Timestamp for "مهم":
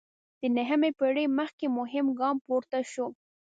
1.77-2.05